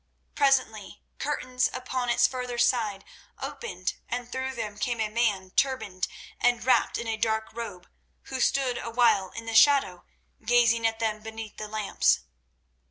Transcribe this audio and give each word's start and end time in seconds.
Presently 0.33 1.03
curtains 1.19 1.69
upon 1.71 2.09
its 2.09 2.25
further 2.25 2.57
side 2.57 3.05
opened 3.39 3.93
and 4.09 4.31
through 4.31 4.55
them 4.55 4.79
came 4.79 4.99
a 4.99 5.09
man 5.09 5.51
turbaned 5.51 6.07
and 6.39 6.65
wrapped 6.65 6.97
in 6.97 7.05
a 7.05 7.17
dark 7.17 7.53
robe, 7.53 7.87
who 8.23 8.39
stood 8.41 8.79
awhile 8.79 9.29
in 9.29 9.45
the 9.45 9.53
shadow, 9.53 10.03
gazing 10.43 10.87
at 10.87 10.97
them 10.97 11.21
beneath 11.21 11.57
the 11.57 11.67
lamps. 11.67 12.21